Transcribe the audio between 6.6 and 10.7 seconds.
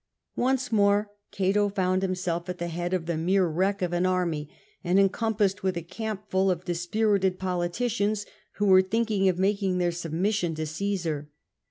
dispirited politicians who were thinking of making their submission to